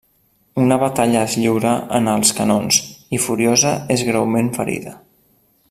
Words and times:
Una 0.61 0.77
batalla 0.83 1.19
es 1.25 1.35
lliura 1.41 1.73
en 1.99 2.09
els 2.13 2.31
canons, 2.39 2.79
i 3.17 3.21
Furiosa 3.27 3.75
és 3.97 4.07
greument 4.09 4.51
ferida. 4.61 4.97